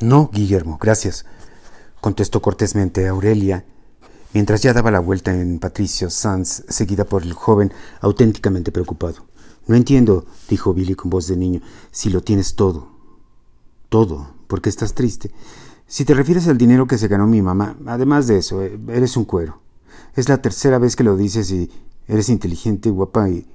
[0.00, 1.24] No, Guillermo, gracias,
[2.02, 3.64] contestó cortésmente Aurelia,
[4.34, 7.72] mientras ya daba la vuelta en Patricio Sanz, seguida por el joven
[8.02, 9.24] auténticamente preocupado.
[9.66, 12.88] No entiendo, dijo Billy con voz de niño, si lo tienes todo.
[13.88, 15.30] Todo, porque estás triste.
[15.86, 19.16] Si te refieres al dinero que se ganó mi mamá, además de eso, eh, eres
[19.16, 19.62] un cuero.
[20.14, 21.70] Es la tercera vez que lo dices y
[22.06, 23.46] eres inteligente, guapa y...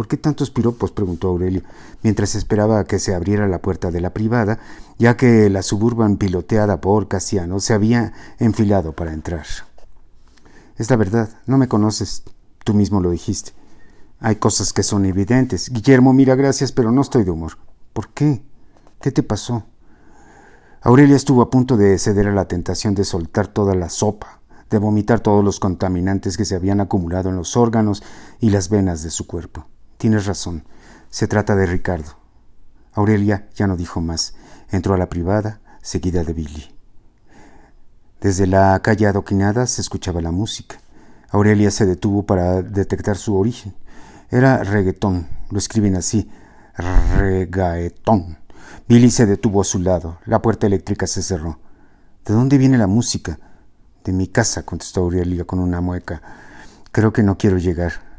[0.00, 0.92] ¿Por qué tantos piropos?
[0.92, 1.62] preguntó Aurelio,
[2.02, 4.58] mientras esperaba que se abriera la puerta de la privada,
[4.98, 9.44] ya que la suburban piloteada por Casiano se había enfilado para entrar.
[10.78, 12.22] Es la verdad, no me conoces,
[12.64, 13.52] tú mismo lo dijiste.
[14.20, 15.68] Hay cosas que son evidentes.
[15.68, 17.58] Guillermo, mira, gracias, pero no estoy de humor.
[17.92, 18.42] ¿Por qué?
[19.02, 19.64] ¿Qué te pasó?
[20.80, 24.40] Aurelia estuvo a punto de ceder a la tentación de soltar toda la sopa,
[24.70, 28.02] de vomitar todos los contaminantes que se habían acumulado en los órganos
[28.40, 29.66] y las venas de su cuerpo.
[30.00, 30.64] Tienes razón,
[31.10, 32.12] se trata de Ricardo.
[32.94, 34.32] Aurelia ya no dijo más.
[34.70, 36.74] Entró a la privada, seguida de Billy.
[38.18, 40.80] Desde la calle adoquinada se escuchaba la música.
[41.28, 43.74] Aurelia se detuvo para detectar su origen.
[44.30, 46.30] Era reggaetón, lo escriben así,
[47.18, 48.38] regaetón.
[48.88, 50.18] Billy se detuvo a su lado.
[50.24, 51.58] La puerta eléctrica se cerró.
[52.24, 53.38] ¿De dónde viene la música?
[54.02, 56.22] De mi casa, contestó Aurelia con una mueca.
[56.90, 58.09] Creo que no quiero llegar.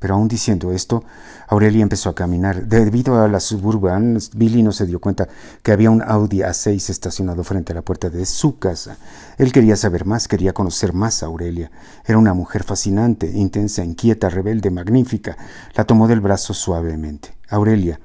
[0.00, 1.04] Pero aún diciendo esto,
[1.46, 2.66] Aurelia empezó a caminar.
[2.66, 5.28] Debido a la suburban, Billy no se dio cuenta
[5.62, 8.96] que había un Audi A6 estacionado frente a la puerta de su casa.
[9.36, 11.70] Él quería saber más, quería conocer más a Aurelia.
[12.06, 15.36] Era una mujer fascinante, intensa, inquieta, rebelde, magnífica.
[15.74, 17.36] La tomó del brazo suavemente.
[17.50, 18.00] Aurelia,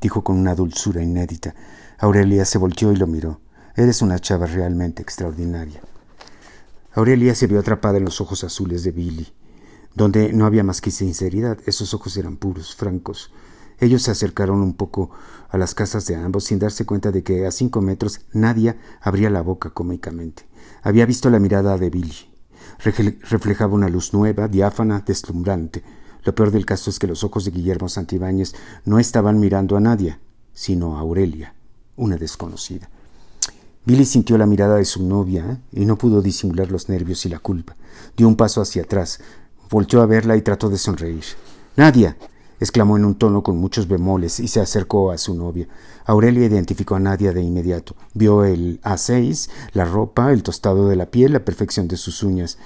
[0.00, 1.54] dijo con una dulzura inédita.
[1.98, 3.40] Aurelia se volteó y lo miró.
[3.76, 5.82] Eres una chava realmente extraordinaria.
[6.94, 9.32] Aurelia se vio atrapada en los ojos azules de Billy,
[9.94, 11.58] donde no había más que sinceridad.
[11.66, 13.30] Esos ojos eran puros, francos.
[13.78, 15.10] Ellos se acercaron un poco
[15.48, 19.30] a las casas de ambos sin darse cuenta de que a cinco metros nadie abría
[19.30, 20.46] la boca cómicamente.
[20.82, 22.30] Había visto la mirada de Billy.
[22.78, 25.82] Reflejaba una luz nueva, diáfana, deslumbrante.
[26.24, 29.80] Lo peor del caso es que los ojos de Guillermo Santibáñez no estaban mirando a
[29.80, 30.18] nadie,
[30.52, 31.54] sino a Aurelia,
[31.96, 32.90] una desconocida.
[33.86, 37.38] Billy sintió la mirada de su novia y no pudo disimular los nervios y la
[37.38, 37.76] culpa.
[38.14, 39.20] Dio un paso hacia atrás,
[39.70, 41.24] volteó a verla y trató de sonreír.
[41.76, 42.16] Nadia,
[42.60, 45.66] exclamó en un tono con muchos bemoles y se acercó a su novia.
[46.04, 47.94] Aurelia identificó a Nadia de inmediato.
[48.12, 52.58] Vio el A6, la ropa, el tostado de la piel, la perfección de sus uñas.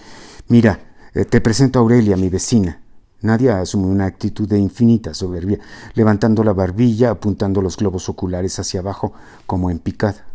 [0.48, 0.80] Mira,
[1.14, 2.80] eh, te presento a Aurelia, mi vecina.
[3.20, 5.58] Nadia asumió una actitud de infinita soberbia,
[5.94, 9.12] levantando la barbilla, apuntando los globos oculares hacia abajo,
[9.46, 10.26] como en picada.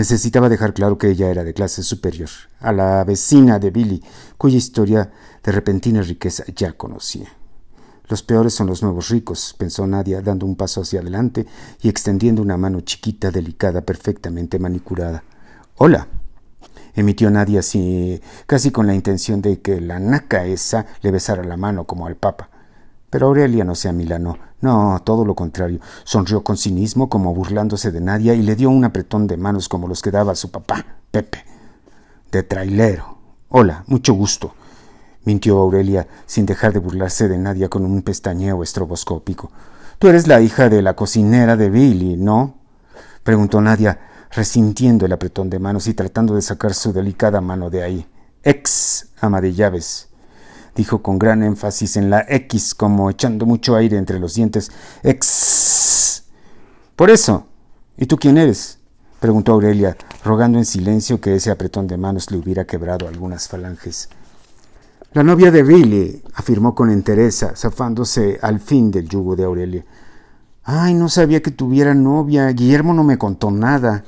[0.00, 2.30] Necesitaba dejar claro que ella era de clase superior,
[2.60, 4.02] a la vecina de Billy,
[4.38, 5.12] cuya historia
[5.44, 7.28] de repentina riqueza ya conocía.
[8.08, 11.44] Los peores son los nuevos ricos, pensó Nadia, dando un paso hacia adelante
[11.82, 15.22] y extendiendo una mano chiquita, delicada, perfectamente manicurada.
[15.76, 16.08] Hola,
[16.94, 21.58] emitió Nadia así, casi con la intención de que la naca esa le besara la
[21.58, 22.48] mano como al papa.
[23.10, 28.00] Pero Aurelia no se amilanó, no, todo lo contrario, sonrió con cinismo como burlándose de
[28.00, 31.44] Nadia y le dio un apretón de manos como los que daba su papá, Pepe.
[32.30, 33.18] De trailero.
[33.48, 34.54] Hola, mucho gusto,
[35.24, 39.50] mintió Aurelia sin dejar de burlarse de Nadia con un pestañeo estroboscópico.
[39.98, 42.54] Tú eres la hija de la cocinera de Billy, ¿no?
[43.24, 43.98] preguntó Nadia,
[44.30, 48.06] resintiendo el apretón de manos y tratando de sacar su delicada mano de ahí.
[48.44, 50.09] Ex ama de llaves,
[50.74, 54.70] dijo con gran énfasis en la X, como echando mucho aire entre los dientes.
[55.02, 56.24] Ex.
[56.96, 57.46] Por eso.
[57.96, 58.78] ¿Y tú quién eres?
[59.20, 64.08] preguntó Aurelia, rogando en silencio que ese apretón de manos le hubiera quebrado algunas falanges.
[65.12, 69.84] La novia de Billy, afirmó con entereza, zafándose al fin del yugo de Aurelia.
[70.62, 72.48] Ay, no sabía que tuviera novia.
[72.52, 74.04] Guillermo no me contó nada.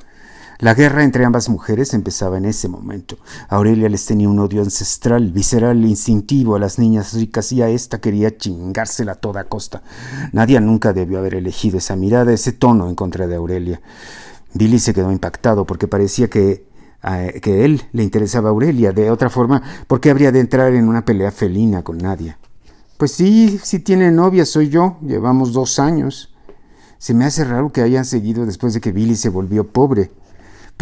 [0.59, 3.17] La guerra entre ambas mujeres empezaba en ese momento.
[3.49, 7.99] Aurelia les tenía un odio ancestral, visceral, instintivo a las niñas ricas y a esta
[7.99, 9.81] quería chingársela a toda costa.
[10.31, 13.81] Nadie nunca debió haber elegido esa mirada, ese tono en contra de Aurelia.
[14.53, 16.71] Billy se quedó impactado porque parecía que
[17.41, 18.93] que él le interesaba a Aurelia.
[18.93, 22.37] De otra forma, ¿por qué habría de entrar en una pelea felina con Nadia?
[22.97, 24.97] Pues sí, sí tiene novia, soy yo.
[25.01, 26.33] Llevamos dos años.
[26.97, 30.11] Se me hace raro que hayan seguido después de que Billy se volvió pobre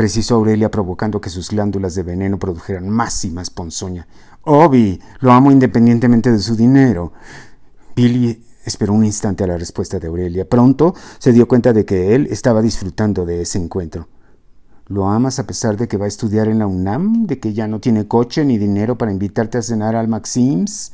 [0.01, 4.07] precisó Aurelia provocando que sus glándulas de veneno produjeran más y más ponzoña.
[4.41, 7.13] Obi, lo amo independientemente de su dinero.
[7.95, 10.49] Billy esperó un instante a la respuesta de Aurelia.
[10.49, 14.07] Pronto se dio cuenta de que él estaba disfrutando de ese encuentro.
[14.87, 17.27] ¿Lo amas a pesar de que va a estudiar en la UNAM?
[17.27, 20.93] ¿De que ya no tiene coche ni dinero para invitarte a cenar al Maxims?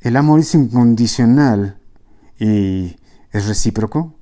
[0.00, 1.78] El amor es incondicional
[2.38, 2.96] y
[3.30, 4.14] es recíproco.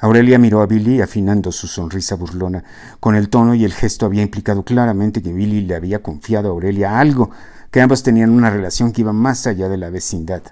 [0.00, 2.62] Aurelia miró a Billy afinando su sonrisa burlona.
[3.00, 6.52] Con el tono y el gesto había implicado claramente que Billy le había confiado a
[6.52, 7.30] Aurelia algo,
[7.72, 10.42] que ambos tenían una relación que iba más allá de la vecindad.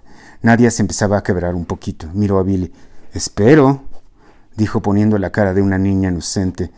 [0.43, 2.09] Nadia se empezaba a quebrar un poquito.
[2.13, 2.73] Miró a Billy.
[3.13, 3.83] Espero,
[4.57, 6.71] dijo poniendo la cara de una niña inocente.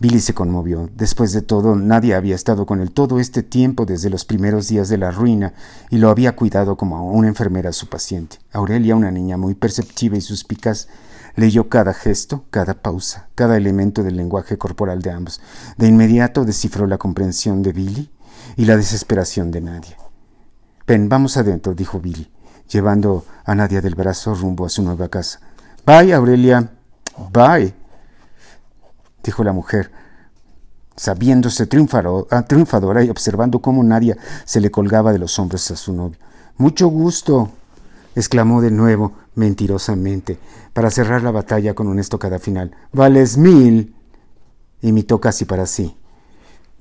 [0.00, 0.88] Billy se conmovió.
[0.96, 4.88] Después de todo, nadie había estado con él todo este tiempo desde los primeros días
[4.88, 5.52] de la ruina
[5.90, 8.38] y lo había cuidado como una enfermera a su paciente.
[8.52, 10.88] Aurelia, una niña muy perceptiva y suspicaz,
[11.36, 15.42] leyó cada gesto, cada pausa, cada elemento del lenguaje corporal de ambos.
[15.76, 18.10] De inmediato descifró la comprensión de Billy
[18.56, 19.96] y la desesperación de Nadia.
[20.86, 22.30] Ven, vamos adentro, dijo Billy,
[22.70, 25.40] llevando a Nadia del brazo rumbo a su nueva casa.
[25.84, 26.70] Bye, Aurelia.
[27.32, 27.79] Bye
[29.22, 29.90] dijo la mujer,
[30.96, 31.68] sabiéndose
[32.30, 36.18] ah, triunfadora y observando cómo Nadia se le colgaba de los hombros a su novio.
[36.56, 37.50] Mucho gusto,
[38.14, 40.38] exclamó de nuevo, mentirosamente,
[40.74, 42.76] para cerrar la batalla con una estocada final.
[42.92, 43.94] Vales mil.
[44.82, 45.96] imitó casi para sí.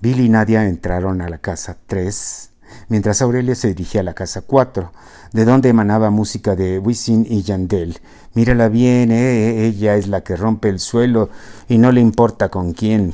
[0.01, 2.48] Bill y Nadia entraron a la casa tres,
[2.87, 4.91] mientras Aurelia se dirigía a la casa cuatro,
[5.33, 7.99] de donde emanaba música de Wisin y Yandel.
[8.33, 11.29] Mírala bien, eh, ella es la que rompe el suelo
[11.67, 13.13] y no le importa con quién.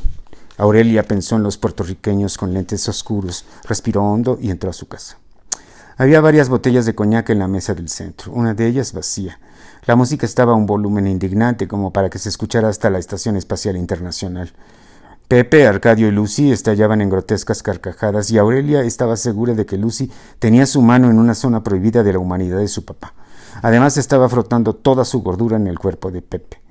[0.57, 5.17] Aurelia pensó en los puertorriqueños con lentes oscuros, respiró hondo y entró a su casa.
[5.97, 9.39] Había varias botellas de coñac en la mesa del centro, una de ellas vacía.
[9.85, 13.37] La música estaba a un volumen indignante como para que se escuchara hasta la Estación
[13.37, 14.51] Espacial Internacional.
[15.27, 20.11] Pepe, Arcadio y Lucy estallaban en grotescas carcajadas y Aurelia estaba segura de que Lucy
[20.37, 23.15] tenía su mano en una zona prohibida de la humanidad de su papá.
[23.63, 26.61] Además estaba frotando toda su gordura en el cuerpo de Pepe.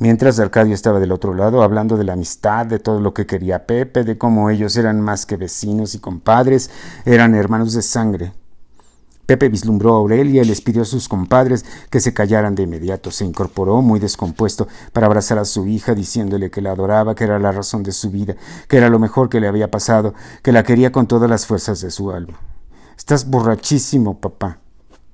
[0.00, 3.66] Mientras Arcadio estaba del otro lado hablando de la amistad, de todo lo que quería
[3.66, 6.70] Pepe, de cómo ellos eran más que vecinos y compadres,
[7.04, 8.32] eran hermanos de sangre.
[9.30, 13.12] Pepe vislumbró a Aurelia y les pidió a sus compadres que se callaran de inmediato.
[13.12, 17.38] Se incorporó muy descompuesto para abrazar a su hija, diciéndole que la adoraba, que era
[17.38, 18.34] la razón de su vida,
[18.66, 21.80] que era lo mejor que le había pasado, que la quería con todas las fuerzas
[21.80, 22.40] de su alma.
[22.98, 24.58] Estás borrachísimo, papá,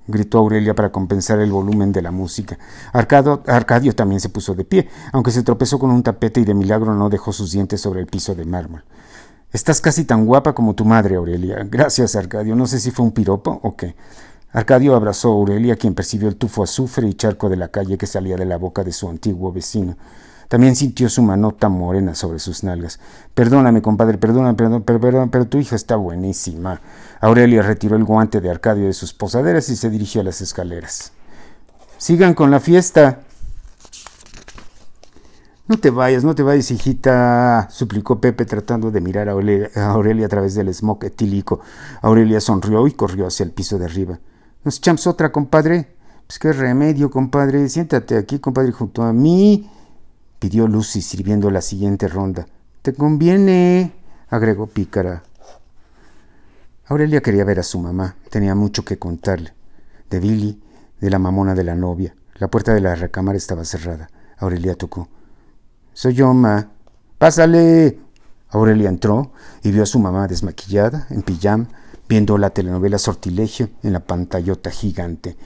[0.06, 2.56] gritó Aurelia para compensar el volumen de la música.
[2.94, 6.94] Arcadio también se puso de pie, aunque se tropezó con un tapete y de milagro
[6.94, 8.82] no dejó sus dientes sobre el piso de mármol.
[9.56, 11.66] Estás casi tan guapa como tu madre, Aurelia.
[11.70, 12.54] Gracias, Arcadio.
[12.54, 13.96] No sé si fue un piropo o qué.
[14.52, 18.06] Arcadio abrazó a Aurelia, quien percibió el tufo azufre y charco de la calle que
[18.06, 19.96] salía de la boca de su antiguo vecino.
[20.48, 23.00] También sintió su manota morena sobre sus nalgas.
[23.32, 26.82] Perdóname, compadre, perdóname, perdón, pero, pero, tu hija está buenísima.
[27.22, 31.12] Aurelia retiró el guante de Arcadio de sus posaderas y se dirigió a las escaleras.
[31.96, 33.20] Sigan con la fiesta,
[35.68, 40.28] no te vayas, no te vayas, hijita, suplicó Pepe tratando de mirar a Aurelia, a,
[40.28, 41.60] través del smog etílico.
[42.02, 44.20] Aurelia sonrió y corrió hacia el piso de arriba.
[44.62, 45.96] ¿Nos echamos otra, compadre?
[46.26, 47.68] Pues qué remedio, compadre.
[47.68, 49.68] Siéntate aquí, compadre, junto a mí,
[50.38, 52.46] pidió Lucy, sirviendo la siguiente ronda.
[52.82, 53.92] Te conviene,
[54.28, 55.24] agregó Pícara.
[56.86, 58.14] Aurelia quería ver a su mamá.
[58.30, 59.52] Tenía mucho que contarle.
[60.08, 60.62] De Billy,
[61.00, 62.14] de la mamona de la novia.
[62.36, 64.08] La puerta de la recámara estaba cerrada.
[64.38, 65.08] Aurelia tocó.
[65.96, 66.30] Soy yo.
[67.16, 67.98] Pásale.
[68.50, 69.32] Aurelia entró
[69.62, 71.68] y vio a su mamá desmaquillada, en pijama,
[72.06, 75.38] viendo la telenovela Sortilegio en la pantallota gigante.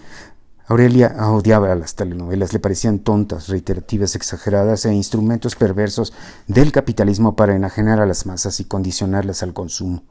[0.66, 6.12] Aurelia odiaba las telenovelas, le parecían tontas, reiterativas, exageradas e instrumentos perversos
[6.48, 10.02] del capitalismo para enajenar a las masas y condicionarlas al consumo.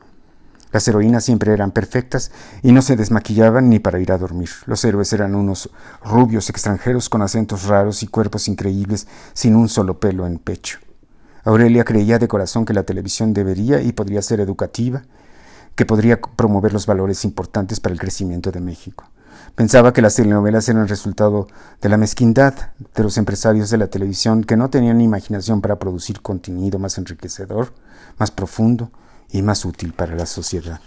[0.72, 4.50] Las heroínas siempre eran perfectas y no se desmaquillaban ni para ir a dormir.
[4.66, 5.70] Los héroes eran unos
[6.04, 10.80] rubios extranjeros con acentos raros y cuerpos increíbles sin un solo pelo en pecho.
[11.44, 15.04] Aurelia creía de corazón que la televisión debería y podría ser educativa,
[15.76, 19.10] que podría promover los valores importantes para el crecimiento de México.
[19.56, 21.48] Pensaba que las telenovelas eran resultado
[21.82, 22.54] de la mezquindad
[22.94, 27.74] de los empresarios de la televisión que no tenían imaginación para producir contenido más enriquecedor,
[28.18, 28.92] más profundo,
[29.32, 30.82] y más útil para la sociedad.